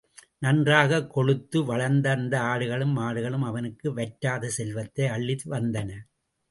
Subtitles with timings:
[0.37, 5.89] நன்றாகக் கொழுத்து வளர்ந்த அந்த ஆடுகளும் மாடுகளும் அவனுக்கு வற்றாத செல்வத்தை அளித்து வந்தன.